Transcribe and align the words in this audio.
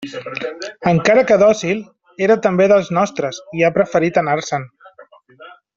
Encara 0.91 1.25
que 1.31 1.37
dòcil, 1.43 1.83
era 2.29 2.39
també 2.47 2.69
dels 2.73 2.89
nostres, 2.99 3.43
i 3.61 3.65
ha 3.69 3.73
preferit 3.77 4.19
anar-se'n. 4.23 4.71